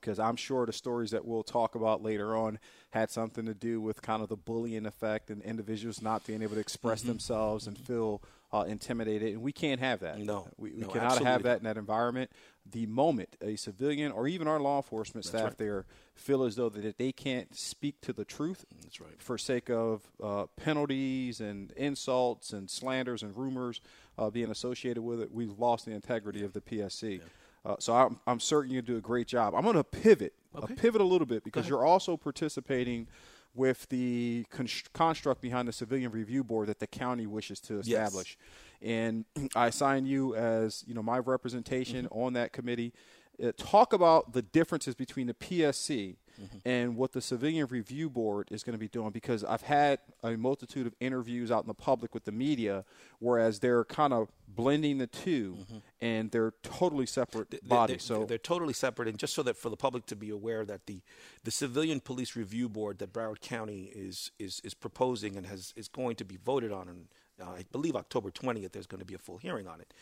Because 0.00 0.18
I'm 0.18 0.36
sure 0.36 0.66
the 0.66 0.72
stories 0.72 1.10
that 1.10 1.24
we'll 1.24 1.42
talk 1.42 1.74
about 1.74 2.02
later 2.02 2.36
on 2.36 2.58
had 2.90 3.10
something 3.10 3.46
to 3.46 3.54
do 3.54 3.80
with 3.80 4.02
kind 4.02 4.22
of 4.22 4.28
the 4.28 4.36
bullying 4.36 4.86
effect 4.86 5.30
and 5.30 5.42
individuals 5.42 6.02
not 6.02 6.26
being 6.26 6.42
able 6.42 6.54
to 6.54 6.60
express 6.60 7.02
themselves 7.02 7.66
and 7.66 7.78
feel 7.78 8.22
uh, 8.52 8.64
intimidated. 8.66 9.32
And 9.34 9.42
we 9.42 9.52
can't 9.52 9.80
have 9.80 10.00
that. 10.00 10.18
No. 10.18 10.48
we, 10.56 10.72
we 10.72 10.80
No, 10.80 10.88
cannot 10.88 11.22
have 11.22 11.44
that 11.44 11.58
in 11.58 11.64
that 11.64 11.76
environment. 11.76 12.30
The 12.70 12.86
moment 12.86 13.36
a 13.40 13.56
civilian 13.56 14.12
or 14.12 14.28
even 14.28 14.46
our 14.48 14.60
law 14.60 14.78
enforcement 14.78 15.24
staff 15.24 15.44
right. 15.44 15.58
there 15.58 15.86
feel 16.14 16.44
as 16.44 16.56
though 16.56 16.68
that 16.68 16.98
they 16.98 17.12
can't 17.12 17.56
speak 17.56 18.00
to 18.02 18.12
the 18.12 18.24
truth 18.24 18.64
That's 18.82 19.00
right. 19.00 19.10
for 19.18 19.38
sake 19.38 19.70
of 19.70 20.02
uh, 20.22 20.46
penalties 20.56 21.40
and 21.40 21.72
insults 21.72 22.52
and 22.52 22.68
slanders 22.68 23.22
and 23.22 23.36
rumors 23.36 23.80
uh, 24.18 24.30
being 24.30 24.50
associated 24.50 25.02
with 25.02 25.20
it, 25.20 25.32
we've 25.32 25.58
lost 25.58 25.86
the 25.86 25.92
integrity 25.92 26.44
of 26.44 26.52
the 26.52 26.60
PSC. 26.60 27.22
Uh, 27.64 27.76
so 27.78 27.94
I'm, 27.94 28.18
I'm 28.26 28.40
certain 28.40 28.70
you 28.72 28.80
do 28.82 28.96
a 28.96 29.00
great 29.00 29.26
job. 29.26 29.54
I'm 29.54 29.62
going 29.62 29.76
to 29.76 29.84
pivot, 29.84 30.32
uh, 30.54 30.60
Okay. 30.60 30.74
pivot 30.74 31.00
a 31.00 31.04
little 31.04 31.26
bit 31.26 31.44
because 31.44 31.68
you're 31.68 31.84
also 31.84 32.16
participating 32.16 33.06
with 33.54 33.88
the 33.88 34.46
const- 34.50 34.92
construct 34.92 35.40
behind 35.42 35.66
the 35.68 35.72
civilian 35.72 36.10
review 36.12 36.42
board 36.44 36.68
that 36.68 36.78
the 36.78 36.86
county 36.86 37.26
wishes 37.26 37.60
to 37.60 37.80
establish. 37.80 38.38
And 38.80 39.24
I 39.56 39.66
assign 39.66 40.06
you 40.06 40.34
as 40.36 40.84
you 40.86 40.94
know 40.94 41.02
my 41.02 41.18
representation 41.18 42.06
Mm-hmm. 42.06 42.18
on 42.18 42.32
that 42.34 42.52
committee. 42.52 42.92
Uh, 43.42 43.52
talk 43.56 43.92
about 43.94 44.32
the 44.34 44.42
differences 44.42 44.94
between 44.94 45.26
the 45.26 45.34
PSC 45.34 46.16
mm-hmm. 46.40 46.68
and 46.68 46.96
what 46.96 47.12
the 47.12 47.20
Civilian 47.20 47.66
Review 47.66 48.10
Board 48.10 48.48
is 48.50 48.62
going 48.62 48.74
to 48.74 48.78
be 48.78 48.88
doing 48.88 49.10
because 49.10 49.44
I've 49.44 49.62
had 49.62 49.98
a 50.22 50.36
multitude 50.36 50.86
of 50.86 50.94
interviews 51.00 51.50
out 51.50 51.62
in 51.62 51.68
the 51.68 51.74
public 51.74 52.14
with 52.14 52.24
the 52.24 52.32
media, 52.32 52.84
whereas 53.18 53.60
they're 53.60 53.84
kind 53.84 54.12
of 54.12 54.28
blending 54.48 54.98
the 54.98 55.06
2 55.06 55.56
mm-hmm. 55.58 55.76
and 56.00 56.30
they're 56.30 56.52
totally 56.62 57.06
separate 57.06 57.50
they, 57.50 57.58
bodies. 57.62 58.06
They're, 58.06 58.18
so 58.18 58.24
they're 58.24 58.38
totally 58.38 58.74
separate, 58.74 59.08
and 59.08 59.18
just 59.18 59.34
so 59.34 59.42
that 59.44 59.56
for 59.56 59.70
the 59.70 59.76
public 59.76 60.06
to 60.06 60.16
be 60.16 60.30
aware 60.30 60.64
that 60.64 60.86
the 60.86 61.00
the 61.44 61.50
Civilian 61.50 62.00
Police 62.00 62.36
Review 62.36 62.68
Board 62.68 62.98
that 62.98 63.12
Broward 63.12 63.40
County 63.40 63.90
is 63.94 64.30
is 64.38 64.60
is 64.64 64.74
proposing 64.74 65.36
and 65.36 65.46
has 65.46 65.72
is 65.76 65.88
going 65.88 66.16
to 66.16 66.24
be 66.24 66.36
voted 66.36 66.72
on, 66.72 66.88
and 66.88 67.08
uh, 67.40 67.50
I 67.50 67.64
believe 67.72 67.96
October 67.96 68.30
20th, 68.30 68.72
there's 68.72 68.86
going 68.86 69.00
to 69.00 69.06
be 69.06 69.14
a 69.14 69.18
full 69.18 69.38
hearing 69.38 69.66
on 69.66 69.80
it 69.80 69.92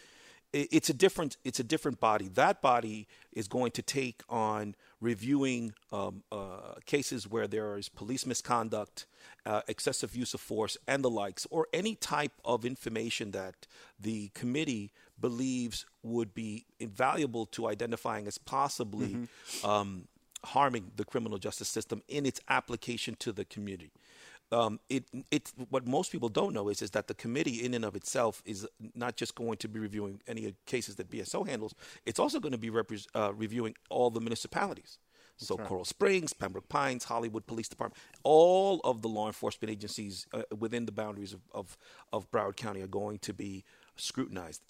it's 0.52 0.88
a 0.88 0.94
different 0.94 1.36
it's 1.44 1.60
a 1.60 1.64
different 1.64 2.00
body. 2.00 2.28
That 2.28 2.62
body 2.62 3.06
is 3.32 3.48
going 3.48 3.72
to 3.72 3.82
take 3.82 4.22
on 4.28 4.74
reviewing 5.00 5.74
um, 5.92 6.22
uh, 6.32 6.74
cases 6.86 7.28
where 7.28 7.46
there 7.46 7.76
is 7.76 7.88
police 7.88 8.24
misconduct, 8.24 9.06
uh, 9.44 9.62
excessive 9.68 10.16
use 10.16 10.34
of 10.34 10.40
force, 10.40 10.76
and 10.86 11.04
the 11.04 11.10
likes, 11.10 11.46
or 11.50 11.68
any 11.72 11.94
type 11.94 12.32
of 12.44 12.64
information 12.64 13.32
that 13.32 13.66
the 14.00 14.28
committee 14.28 14.92
believes 15.20 15.84
would 16.02 16.32
be 16.32 16.64
invaluable 16.80 17.44
to 17.46 17.68
identifying 17.68 18.26
as 18.26 18.38
possibly 18.38 19.08
mm-hmm. 19.08 19.66
um, 19.66 20.08
harming 20.44 20.92
the 20.96 21.04
criminal 21.04 21.38
justice 21.38 21.68
system 21.68 22.02
in 22.08 22.24
its 22.24 22.40
application 22.48 23.16
to 23.18 23.32
the 23.32 23.44
community 23.44 23.90
um, 24.50 24.80
it, 24.88 25.04
it, 25.30 25.52
what 25.68 25.86
most 25.86 26.10
people 26.10 26.28
don't 26.28 26.54
know 26.54 26.68
is, 26.68 26.80
is 26.80 26.90
that 26.92 27.06
the 27.06 27.14
committee 27.14 27.64
in 27.64 27.74
and 27.74 27.84
of 27.84 27.94
itself 27.94 28.42
is 28.46 28.66
not 28.94 29.16
just 29.16 29.34
going 29.34 29.58
to 29.58 29.68
be 29.68 29.78
reviewing 29.78 30.20
any 30.26 30.54
cases 30.66 30.96
that 30.96 31.10
BSO 31.10 31.46
handles, 31.46 31.74
it's 32.06 32.18
also 32.18 32.40
going 32.40 32.52
to 32.52 32.58
be 32.58 32.70
repre- 32.70 33.06
uh, 33.14 33.32
reviewing 33.34 33.74
all 33.90 34.10
the 34.10 34.20
municipalities. 34.20 34.98
So 35.36 35.56
right. 35.56 35.68
Coral 35.68 35.84
Springs, 35.84 36.32
Pembroke 36.32 36.68
Pines, 36.68 37.04
Hollywood 37.04 37.46
Police 37.46 37.68
Department, 37.68 38.00
all 38.24 38.80
of 38.82 39.02
the 39.02 39.08
law 39.08 39.28
enforcement 39.28 39.70
agencies 39.70 40.26
uh, 40.32 40.42
within 40.58 40.84
the 40.86 40.92
boundaries 40.92 41.32
of, 41.32 41.40
of, 41.52 41.78
of 42.12 42.30
Broward 42.30 42.56
County 42.56 42.82
are 42.82 42.88
going 42.88 43.18
to 43.20 43.32
be 43.32 43.64
scrutinized. 43.96 44.62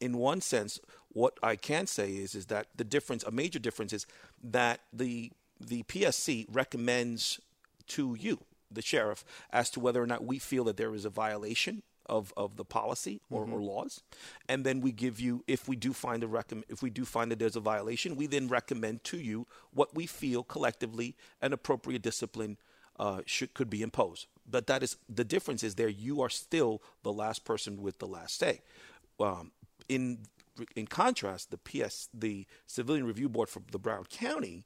In 0.00 0.18
one 0.18 0.40
sense, 0.40 0.80
what 1.10 1.38
I 1.42 1.56
can 1.56 1.86
say 1.86 2.10
is 2.10 2.34
is 2.34 2.46
that 2.46 2.66
the 2.74 2.84
difference, 2.84 3.22
a 3.22 3.30
major 3.30 3.58
difference, 3.58 3.92
is 3.92 4.06
that 4.42 4.80
the 4.92 5.32
the 5.58 5.84
PSC 5.84 6.46
recommends 6.50 7.40
to 7.86 8.14
you 8.20 8.40
the 8.70 8.82
sheriff 8.82 9.24
as 9.50 9.70
to 9.70 9.80
whether 9.80 10.02
or 10.02 10.06
not 10.06 10.24
we 10.24 10.38
feel 10.38 10.64
that 10.64 10.76
there 10.76 10.94
is 10.94 11.04
a 11.04 11.10
violation 11.10 11.82
of, 12.08 12.32
of 12.36 12.56
the 12.56 12.64
policy 12.64 13.20
or, 13.30 13.44
mm-hmm. 13.44 13.54
or, 13.54 13.60
laws, 13.60 14.02
and 14.48 14.64
then 14.64 14.80
we 14.80 14.92
give 14.92 15.20
you 15.20 15.44
if 15.46 15.68
we 15.68 15.76
do 15.76 15.92
find 15.92 16.22
a 16.22 16.28
recommend 16.28 16.64
if 16.68 16.82
we 16.82 16.90
do 16.90 17.04
find 17.04 17.30
that 17.30 17.38
there's 17.38 17.56
a 17.56 17.60
violation, 17.60 18.16
we 18.16 18.26
then 18.26 18.48
recommend 18.48 19.02
to 19.04 19.18
you 19.18 19.46
what 19.72 19.94
we 19.94 20.06
feel 20.06 20.42
collectively 20.42 21.16
an 21.42 21.52
appropriate 21.52 22.02
discipline 22.02 22.56
uh, 22.98 23.20
should 23.26 23.54
could 23.54 23.68
be 23.68 23.82
imposed. 23.82 24.26
But 24.48 24.66
that 24.68 24.82
is 24.82 24.96
the 25.08 25.24
difference 25.24 25.62
is 25.62 25.74
there 25.74 25.88
you 25.88 26.20
are 26.22 26.30
still 26.30 26.82
the 27.02 27.12
last 27.12 27.44
person 27.44 27.82
with 27.82 27.98
the 27.98 28.06
last 28.06 28.38
say. 28.38 28.62
Um, 29.18 29.52
in 29.88 30.20
in 30.74 30.86
contrast, 30.86 31.50
the 31.50 31.58
PS 31.58 32.08
the 32.14 32.46
Civilian 32.66 33.06
Review 33.06 33.28
Board 33.28 33.48
for 33.48 33.62
the 33.70 33.80
Broward 33.80 34.08
County, 34.08 34.64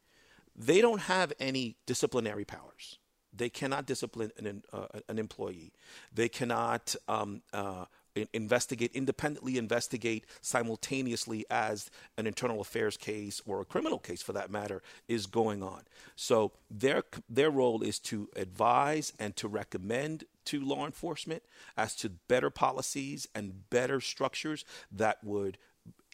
they 0.54 0.80
don't 0.80 1.00
have 1.00 1.32
any 1.40 1.76
disciplinary 1.86 2.44
powers. 2.44 2.99
They 3.40 3.48
cannot 3.48 3.86
discipline 3.86 4.32
an, 4.36 4.62
uh, 4.70 5.00
an 5.08 5.18
employee. 5.18 5.72
They 6.14 6.28
cannot 6.28 6.94
um, 7.08 7.40
uh, 7.54 7.86
investigate, 8.34 8.90
independently 8.92 9.56
investigate 9.56 10.26
simultaneously 10.42 11.46
as 11.50 11.90
an 12.18 12.26
internal 12.26 12.60
affairs 12.60 12.98
case 12.98 13.40
or 13.46 13.62
a 13.62 13.64
criminal 13.64 13.98
case 13.98 14.20
for 14.20 14.34
that 14.34 14.50
matter 14.50 14.82
is 15.08 15.24
going 15.24 15.62
on. 15.62 15.84
So 16.16 16.52
their, 16.70 17.02
their 17.30 17.50
role 17.50 17.80
is 17.82 17.98
to 18.00 18.28
advise 18.36 19.14
and 19.18 19.34
to 19.36 19.48
recommend 19.48 20.24
to 20.44 20.60
law 20.60 20.84
enforcement 20.84 21.42
as 21.78 21.94
to 21.96 22.10
better 22.10 22.50
policies 22.50 23.26
and 23.34 23.70
better 23.70 24.02
structures 24.02 24.66
that 24.92 25.24
would 25.24 25.56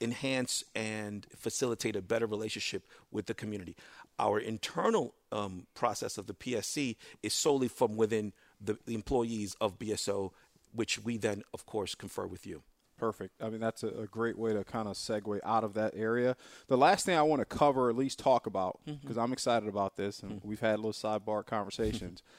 enhance 0.00 0.62
and 0.76 1.26
facilitate 1.37 1.97
a 1.97 2.02
better 2.02 2.26
relationship 2.26 2.87
with 3.11 3.26
the 3.26 3.35
community. 3.35 3.75
Our 4.18 4.38
internal 4.38 5.14
um, 5.32 5.66
process 5.75 6.18
of 6.18 6.26
the 6.26 6.35
PSC 6.35 6.96
is 7.23 7.35
solely 7.35 7.68
from 7.68 7.96
within 7.96 8.32
the, 8.61 8.78
the, 8.87 8.94
employees 8.94 9.54
of 9.61 9.78
BSO, 9.78 10.30
which 10.73 10.99
we 10.99 11.18
then, 11.18 11.42
of 11.52 11.66
course, 11.66 11.94
confer 11.94 12.26
with 12.26 12.46
you. 12.46 12.62
Perfect. 12.99 13.35
I 13.42 13.50
mean, 13.50 13.61
that's 13.61 13.82
a, 13.82 13.88
a 13.88 14.06
great 14.06 14.38
way 14.38 14.54
to 14.54 14.64
kind 14.64 14.88
of 14.88 14.94
segue 14.94 15.38
out 15.44 15.64
of 15.64 15.75
that 15.75 15.92
area. 15.94 16.35
The 16.68 16.78
last 16.78 17.04
thing 17.04 17.16
I 17.16 17.23
want 17.23 17.40
to 17.40 17.44
cover, 17.44 17.90
at 17.90 17.96
least 17.96 18.18
talk 18.18 18.46
about, 18.46 18.80
because 18.87 19.00
mm-hmm. 19.00 19.20
I'm 19.20 19.32
excited 19.35 19.68
about 19.68 19.96
this, 19.96 20.20
and 20.20 20.32
mm-hmm. 20.32 20.49
we've 20.49 20.61
had 20.61 20.78
little 20.78 20.92
sidebar 20.92 21.44
conversations. 21.44 22.23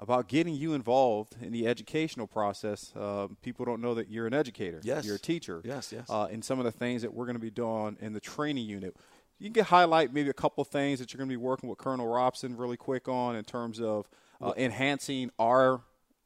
about 0.00 0.28
getting 0.28 0.54
you 0.54 0.72
involved 0.72 1.36
in 1.42 1.52
the 1.52 1.66
educational 1.66 2.26
process. 2.26 2.90
Uh, 2.96 3.28
people 3.42 3.66
don't 3.66 3.82
know 3.82 3.94
that 3.94 4.08
you're 4.08 4.26
an 4.26 4.32
educator. 4.32 4.80
Yes. 4.82 5.04
You're 5.04 5.16
a 5.16 5.20
teacher. 5.20 5.60
Yes, 5.62 5.92
yes. 5.92 6.08
Uh, 6.08 6.26
and 6.32 6.42
some 6.42 6.58
of 6.58 6.64
the 6.64 6.72
things 6.72 7.02
that 7.02 7.12
we're 7.12 7.26
going 7.26 7.36
to 7.36 7.40
be 7.40 7.50
doing 7.50 7.98
in 8.00 8.14
the 8.14 8.20
training 8.20 8.66
unit 8.66 8.96
you 9.40 9.50
can 9.50 9.64
highlight 9.64 10.12
maybe 10.12 10.28
a 10.28 10.34
couple 10.34 10.62
things 10.64 11.00
that 11.00 11.12
you're 11.12 11.18
going 11.18 11.28
to 11.28 11.32
be 11.32 11.36
working 11.36 11.68
with 11.68 11.78
Colonel 11.78 12.06
Robson 12.06 12.56
really 12.56 12.76
quick 12.76 13.08
on 13.08 13.34
in 13.34 13.44
terms 13.44 13.80
of 13.80 14.06
uh, 14.40 14.52
enhancing 14.56 15.30
our 15.38 15.80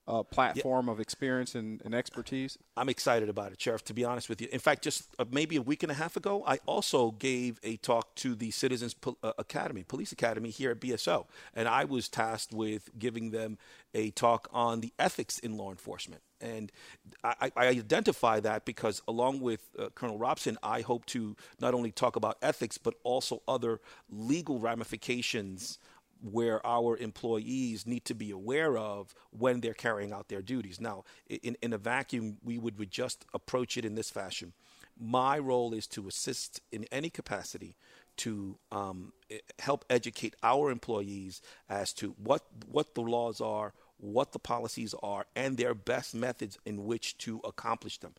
uh, 0.07 0.23
platform 0.23 0.87
yeah. 0.87 0.93
of 0.93 1.01
experience 1.01 1.55
and, 1.55 1.81
and, 1.85 1.95
expertise? 1.95 2.59
I'm 2.77 2.89
excited 2.89 3.29
about 3.29 3.53
it, 3.53 3.61
Sheriff, 3.61 3.85
to 3.85 3.95
be 3.95 4.05
honest 4.05 4.29
with 4.29 4.41
you. 4.41 4.49
In 4.53 4.59
fact, 4.59 4.83
just 4.83 5.09
uh, 5.19 5.25
maybe 5.31 5.57
a 5.57 5.63
week 5.63 5.83
and 5.83 5.91
a 5.91 5.95
half 5.95 6.17
ago, 6.17 6.45
I 6.47 6.59
also 6.67 7.13
gave 7.13 7.59
a 7.63 7.77
talk 7.77 8.15
to 8.17 8.35
the 8.35 8.51
Citizens 8.51 8.93
Pol- 8.93 9.17
uh, 9.23 9.33
Academy, 9.39 9.83
Police 9.83 10.13
Academy 10.13 10.51
here 10.51 10.73
at 10.73 10.81
BSO. 10.81 11.27
And 11.55 11.69
I 11.69 11.85
was 11.85 12.09
tasked 12.09 12.53
with 12.53 12.91
giving 12.99 13.31
them 13.31 13.57
a 13.95 14.11
talk 14.11 14.49
on 14.53 14.81
the 14.81 14.93
ethics 14.99 15.39
in 15.39 15.57
law 15.57 15.71
enforcement. 15.71 16.21
And 16.45 16.71
I, 17.25 17.51
I 17.57 17.67
identify 17.69 18.39
that 18.41 18.65
because, 18.65 19.01
along 19.09 19.41
with 19.41 19.61
uh, 19.79 19.89
Colonel 19.95 20.19
Robson, 20.19 20.59
I 20.63 20.83
hope 20.83 21.07
to 21.07 21.37
not 21.59 21.73
only 21.75 21.91
talk 21.91 22.17
about 22.17 22.37
ethics, 22.43 22.77
but 22.77 22.95
also 23.03 23.43
other 23.49 23.81
legal 24.11 24.59
ramifications 24.59 25.79
where 26.21 26.65
our 26.67 26.97
employees 26.97 27.87
need 27.87 28.05
to 28.07 28.15
be 28.15 28.31
aware 28.31 28.79
of 28.79 29.15
when 29.31 29.61
they're 29.61 29.75
carrying 29.75 30.13
out 30.13 30.29
their 30.29 30.43
duties. 30.43 30.81
Now, 30.81 31.05
in, 31.29 31.57
in 31.63 31.73
a 31.73 31.79
vacuum, 31.79 32.39
we 32.43 32.59
would 32.59 32.91
just 32.91 33.25
approach 33.35 33.77
it 33.77 33.85
in 33.85 33.95
this 33.95 34.11
fashion. 34.11 34.53
My 34.99 35.39
role 35.39 35.75
is 35.75 35.87
to 35.89 36.09
assist 36.09 36.61
in 36.71 36.87
any 36.93 37.11
capacity 37.11 37.77
to 38.19 38.59
um, 38.71 39.13
help 39.59 39.85
educate 39.91 40.37
our 40.43 40.71
employees 40.71 41.43
as 41.69 41.93
to 41.95 42.15
what 42.17 42.43
what 42.71 42.95
the 42.95 43.01
laws 43.01 43.41
are, 43.41 43.75
what 43.99 44.33
the 44.33 44.39
policies 44.39 44.95
are, 45.03 45.27
and 45.35 45.57
their 45.57 45.75
best 45.75 46.15
methods 46.15 46.59
in 46.65 46.85
which 46.85 47.17
to 47.19 47.41
accomplish 47.45 47.99
them. 47.99 48.15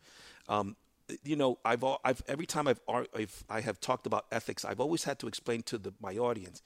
Um, 0.47 0.75
you 1.23 1.35
know, 1.35 1.59
I've, 1.63 1.83
I've 2.03 2.23
every 2.27 2.45
time 2.45 2.67
I've, 2.67 2.79
I've 2.87 3.43
I 3.49 3.61
have 3.61 3.79
talked 3.79 4.07
about 4.07 4.25
ethics, 4.31 4.65
I've 4.65 4.79
always 4.79 5.03
had 5.03 5.19
to 5.19 5.27
explain 5.27 5.61
to 5.63 5.77
the, 5.77 5.93
my 6.01 6.17
audience, 6.17 6.61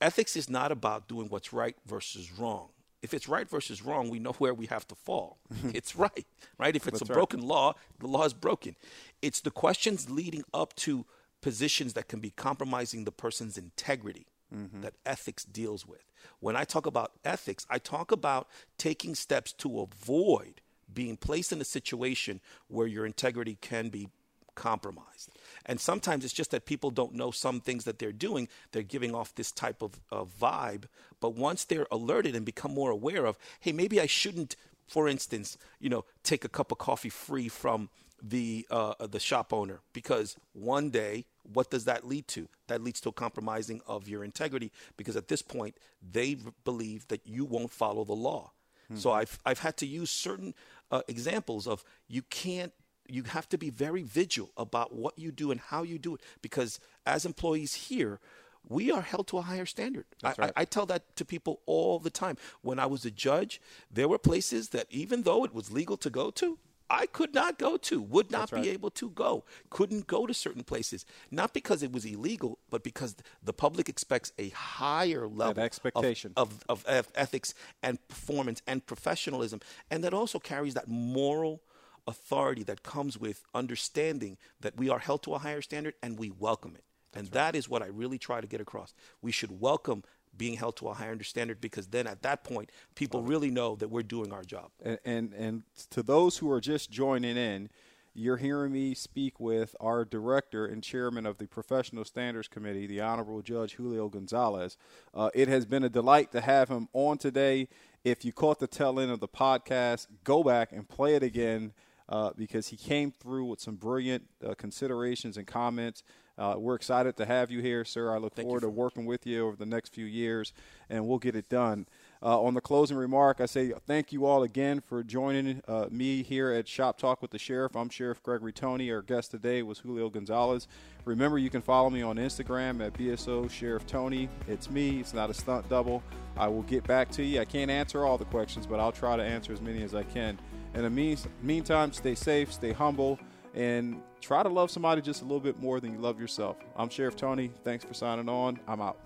ethics 0.00 0.36
is 0.36 0.50
not 0.50 0.72
about 0.72 1.08
doing 1.08 1.28
what's 1.28 1.52
right 1.52 1.76
versus 1.86 2.30
wrong. 2.38 2.68
If 3.00 3.14
it's 3.14 3.28
right 3.28 3.48
versus 3.48 3.82
wrong, 3.82 4.10
we 4.10 4.18
know 4.18 4.32
where 4.32 4.52
we 4.52 4.66
have 4.66 4.86
to 4.88 4.94
fall. 4.94 5.38
it's 5.72 5.94
right, 5.94 6.26
right? 6.58 6.74
If 6.74 6.88
it's 6.88 6.98
That's 6.98 7.10
a 7.10 7.12
broken 7.12 7.40
right. 7.40 7.48
law, 7.48 7.74
the 8.00 8.08
law 8.08 8.24
is 8.24 8.34
broken. 8.34 8.74
It's 9.22 9.40
the 9.40 9.52
questions 9.52 10.10
leading 10.10 10.42
up 10.52 10.74
to 10.76 11.06
positions 11.40 11.92
that 11.94 12.08
can 12.08 12.20
be 12.20 12.30
compromising 12.30 13.04
the 13.04 13.12
person's 13.12 13.56
integrity 13.56 14.26
mm-hmm. 14.54 14.80
that 14.82 14.94
ethics 15.04 15.44
deals 15.44 15.86
with. 15.86 16.10
When 16.40 16.56
I 16.56 16.64
talk 16.64 16.86
about 16.86 17.12
ethics, 17.24 17.66
I 17.70 17.78
talk 17.78 18.12
about 18.12 18.48
taking 18.76 19.14
steps 19.14 19.52
to 19.54 19.80
avoid 19.80 20.60
being 20.92 21.16
placed 21.16 21.52
in 21.52 21.60
a 21.60 21.64
situation 21.64 22.40
where 22.68 22.86
your 22.86 23.06
integrity 23.06 23.58
can 23.60 23.88
be 23.88 24.08
compromised. 24.54 25.30
And 25.64 25.80
sometimes 25.80 26.24
it's 26.24 26.34
just 26.34 26.50
that 26.50 26.66
people 26.66 26.90
don't 26.90 27.14
know 27.14 27.30
some 27.30 27.60
things 27.60 27.84
that 27.84 27.98
they're 27.98 28.10
doing. 28.10 28.48
They're 28.72 28.82
giving 28.82 29.14
off 29.14 29.34
this 29.34 29.52
type 29.52 29.82
of, 29.82 30.00
of 30.10 30.32
vibe. 30.40 30.84
But 31.20 31.34
once 31.34 31.64
they're 31.64 31.86
alerted 31.92 32.34
and 32.34 32.44
become 32.44 32.74
more 32.74 32.90
aware 32.90 33.24
of, 33.24 33.38
hey, 33.60 33.72
maybe 33.72 34.00
I 34.00 34.06
shouldn't, 34.06 34.56
for 34.88 35.08
instance, 35.08 35.56
you 35.78 35.88
know, 35.88 36.04
take 36.24 36.44
a 36.44 36.48
cup 36.48 36.72
of 36.72 36.78
coffee 36.78 37.10
free 37.10 37.48
from 37.48 37.88
the 38.20 38.66
uh, 38.68 38.94
the 39.06 39.20
shop 39.20 39.52
owner 39.52 39.80
because 39.92 40.36
one 40.52 40.90
day 40.90 41.24
what 41.52 41.70
does 41.70 41.84
that 41.84 42.06
lead 42.06 42.26
to 42.28 42.48
that 42.66 42.82
leads 42.82 43.00
to 43.00 43.08
a 43.08 43.12
compromising 43.12 43.80
of 43.86 44.08
your 44.08 44.24
integrity 44.24 44.70
because 44.96 45.16
at 45.16 45.28
this 45.28 45.42
point 45.42 45.76
they 46.12 46.36
believe 46.64 47.06
that 47.08 47.26
you 47.26 47.44
won't 47.44 47.70
follow 47.70 48.04
the 48.04 48.12
law 48.12 48.52
mm-hmm. 48.84 48.98
so 48.98 49.12
i've 49.12 49.38
i've 49.44 49.60
had 49.60 49.76
to 49.76 49.86
use 49.86 50.10
certain 50.10 50.54
uh, 50.90 51.02
examples 51.08 51.66
of 51.66 51.84
you 52.08 52.22
can't 52.22 52.72
you 53.10 53.22
have 53.22 53.48
to 53.48 53.56
be 53.56 53.70
very 53.70 54.02
vigilant 54.02 54.52
about 54.56 54.94
what 54.94 55.18
you 55.18 55.32
do 55.32 55.50
and 55.50 55.60
how 55.60 55.82
you 55.82 55.98
do 55.98 56.14
it 56.14 56.20
because 56.42 56.78
as 57.06 57.24
employees 57.24 57.74
here 57.74 58.20
we 58.68 58.90
are 58.90 59.00
held 59.00 59.26
to 59.28 59.38
a 59.38 59.42
higher 59.42 59.66
standard. 59.66 60.04
I, 60.22 60.34
right. 60.36 60.52
I, 60.56 60.62
I, 60.62 60.64
tell 60.64 60.86
that 60.86 61.16
to 61.16 61.24
people 61.24 61.60
all 61.66 61.98
the 61.98 62.10
time. 62.10 62.36
When 62.60 62.78
I 62.78 62.86
was 62.86 63.04
a 63.04 63.10
judge, 63.10 63.60
there 63.90 64.08
were 64.08 64.18
places 64.18 64.70
that 64.70 64.86
even 64.90 65.22
though 65.22 65.44
it 65.44 65.54
was 65.54 65.72
legal 65.72 65.96
to 65.98 66.10
go 66.10 66.30
to, 66.32 66.58
I 66.90 67.06
could 67.06 67.34
not 67.34 67.58
go 67.58 67.76
to, 67.76 68.00
would 68.00 68.30
not 68.30 68.50
That's 68.50 68.62
be 68.62 68.70
able 68.70 68.90
to 68.92 69.10
go, 69.10 69.44
couldn't 69.70 70.06
go 70.06 70.26
to 70.26 70.32
certain 70.32 70.64
places, 70.64 71.04
not 71.30 71.52
because 71.52 71.82
it 71.82 71.92
was 71.92 72.04
illegal, 72.04 72.58
but 72.70 72.82
because 72.82 73.14
the 73.42 73.52
public 73.52 73.88
expects 73.88 74.32
a 74.38 74.48
higher 74.50 75.26
level 75.28 75.50
of- 75.50 75.58
expectation. 75.58 76.32
of, 76.36 76.64
of, 76.68 76.84
of 76.86 77.08
ethics 77.14 77.52
and 77.82 77.98
performance 78.08 78.62
and 78.66 78.86
professionalism, 78.86 79.60
and 79.90 80.02
that 80.04 80.14
also 80.14 80.38
carries 80.38 80.74
that 80.74 80.88
moral 80.88 81.60
authority 82.06 82.62
that 82.62 82.82
comes 82.82 83.18
with 83.18 83.44
understanding 83.54 84.38
that 84.60 84.76
we 84.76 84.88
are 84.88 84.98
held 84.98 85.22
to 85.22 85.34
a 85.34 85.38
higher 85.38 85.60
standard 85.60 85.94
and 86.02 86.18
we 86.18 86.30
welcome 86.30 86.74
it. 86.74 86.84
and 87.14 87.28
that 87.28 87.54
is 87.54 87.68
what 87.68 87.82
I 87.82 87.86
really 87.86 88.18
try 88.18 88.40
to 88.40 88.46
get 88.46 88.60
across. 88.60 88.94
We 89.20 89.32
should 89.32 89.60
welcome 89.60 90.04
being 90.38 90.56
held 90.56 90.76
to 90.76 90.88
a 90.88 90.94
higher 90.94 91.20
standard 91.22 91.60
because 91.60 91.88
then 91.88 92.06
at 92.06 92.22
that 92.22 92.44
point, 92.44 92.70
people 92.94 93.22
really 93.22 93.50
know 93.50 93.76
that 93.76 93.88
we're 93.88 94.02
doing 94.02 94.32
our 94.32 94.44
job. 94.44 94.70
And, 94.82 94.98
and 95.04 95.34
and 95.34 95.62
to 95.90 96.02
those 96.02 96.38
who 96.38 96.50
are 96.50 96.60
just 96.60 96.90
joining 96.90 97.36
in, 97.36 97.68
you're 98.14 98.36
hearing 98.36 98.72
me 98.72 98.94
speak 98.94 99.38
with 99.38 99.76
our 99.80 100.04
director 100.04 100.66
and 100.66 100.82
chairman 100.82 101.24
of 101.26 101.38
the 101.38 101.46
Professional 101.46 102.04
Standards 102.04 102.48
Committee, 102.48 102.86
the 102.86 103.00
Honorable 103.00 103.42
Judge 103.42 103.74
Julio 103.74 104.08
Gonzalez. 104.08 104.76
Uh, 105.14 105.30
it 105.34 105.48
has 105.48 105.66
been 105.66 105.84
a 105.84 105.88
delight 105.88 106.32
to 106.32 106.40
have 106.40 106.68
him 106.68 106.88
on 106.92 107.18
today. 107.18 107.68
If 108.04 108.24
you 108.24 108.32
caught 108.32 108.58
the 108.58 108.66
tail 108.66 108.98
end 108.98 109.10
of 109.10 109.20
the 109.20 109.28
podcast, 109.28 110.08
go 110.24 110.42
back 110.42 110.72
and 110.72 110.88
play 110.88 111.14
it 111.14 111.22
again 111.22 111.72
uh, 112.08 112.30
because 112.36 112.68
he 112.68 112.76
came 112.76 113.12
through 113.12 113.44
with 113.44 113.60
some 113.60 113.76
brilliant 113.76 114.24
uh, 114.44 114.54
considerations 114.54 115.36
and 115.36 115.46
comments. 115.46 116.02
Uh, 116.38 116.54
we're 116.56 116.76
excited 116.76 117.16
to 117.16 117.26
have 117.26 117.50
you 117.50 117.60
here, 117.60 117.84
sir. 117.84 118.14
I 118.14 118.18
look 118.18 118.34
Thank 118.34 118.46
forward 118.46 118.60
to 118.60 118.68
working 118.68 119.06
with 119.06 119.26
you 119.26 119.46
over 119.46 119.56
the 119.56 119.66
next 119.66 119.92
few 119.92 120.04
years, 120.04 120.52
and 120.88 121.06
we'll 121.06 121.18
get 121.18 121.34
it 121.34 121.48
done. 121.48 121.86
Uh, 122.22 122.40
on 122.42 122.54
the 122.54 122.60
closing 122.60 122.96
remark, 122.96 123.40
I 123.40 123.46
say 123.46 123.72
thank 123.86 124.12
you 124.12 124.24
all 124.24 124.42
again 124.42 124.80
for 124.80 125.02
joining 125.02 125.62
uh, 125.66 125.86
me 125.90 126.22
here 126.22 126.52
at 126.52 126.68
Shop 126.68 126.98
Talk 126.98 127.22
with 127.22 127.32
the 127.32 127.38
Sheriff. 127.38 127.76
I'm 127.76 127.88
Sheriff 127.88 128.22
Gregory 128.22 128.52
Tony. 128.52 128.90
Our 128.90 129.02
guest 129.02 129.32
today 129.32 129.62
was 129.62 129.78
Julio 129.78 130.10
Gonzalez. 130.10 130.68
Remember, 131.04 131.38
you 131.38 131.50
can 131.50 131.62
follow 131.62 131.90
me 131.90 132.02
on 132.02 132.16
Instagram 132.16 132.84
at 132.84 132.92
BSO 132.94 133.50
Sheriff 133.50 133.86
Tony. 133.86 134.28
It's 134.46 134.70
me. 134.70 135.00
It's 135.00 135.14
not 135.14 135.30
a 135.30 135.34
stunt 135.34 135.68
double. 135.68 136.02
I 136.36 136.46
will 136.48 136.62
get 136.62 136.84
back 136.84 137.10
to 137.12 137.24
you. 137.24 137.40
I 137.40 137.44
can't 137.44 137.70
answer 137.70 138.04
all 138.04 138.18
the 138.18 138.24
questions, 138.26 138.66
but 138.66 138.78
I'll 138.78 138.92
try 138.92 139.16
to 139.16 139.22
answer 139.22 139.52
as 139.52 139.60
many 139.60 139.82
as 139.82 139.94
I 139.94 140.04
can. 140.04 140.38
In 140.74 140.82
the 140.82 140.90
mean- 140.90 141.18
meantime, 141.42 141.92
stay 141.92 142.14
safe, 142.14 142.52
stay 142.52 142.72
humble, 142.72 143.18
and 143.58 144.00
try 144.20 144.42
to 144.42 144.48
love 144.48 144.70
somebody 144.70 145.02
just 145.02 145.20
a 145.20 145.24
little 145.24 145.40
bit 145.40 145.60
more 145.60 145.80
than 145.80 145.92
you 145.92 145.98
love 145.98 146.20
yourself. 146.20 146.56
I'm 146.76 146.88
Sheriff 146.88 147.16
Tony. 147.16 147.50
Thanks 147.64 147.84
for 147.84 147.92
signing 147.92 148.28
on. 148.28 148.60
I'm 148.68 148.80
out. 148.80 148.98